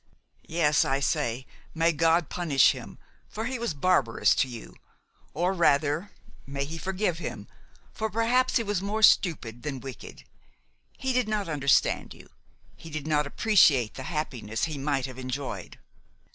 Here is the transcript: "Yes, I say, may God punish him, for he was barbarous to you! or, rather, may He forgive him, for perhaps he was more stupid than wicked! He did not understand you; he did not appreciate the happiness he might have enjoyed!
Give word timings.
"Yes, 0.47 0.83
I 0.83 0.99
say, 0.99 1.45
may 1.75 1.91
God 1.93 2.27
punish 2.27 2.71
him, 2.71 2.97
for 3.29 3.45
he 3.45 3.59
was 3.59 3.75
barbarous 3.75 4.33
to 4.33 4.47
you! 4.47 4.75
or, 5.35 5.53
rather, 5.53 6.09
may 6.47 6.65
He 6.65 6.79
forgive 6.79 7.19
him, 7.19 7.47
for 7.93 8.09
perhaps 8.09 8.55
he 8.57 8.63
was 8.63 8.81
more 8.81 9.03
stupid 9.03 9.61
than 9.61 9.79
wicked! 9.79 10.23
He 10.97 11.13
did 11.13 11.29
not 11.29 11.47
understand 11.47 12.15
you; 12.15 12.31
he 12.75 12.89
did 12.89 13.05
not 13.05 13.27
appreciate 13.27 13.93
the 13.93 14.01
happiness 14.09 14.63
he 14.63 14.79
might 14.79 15.05
have 15.05 15.19
enjoyed! 15.19 15.77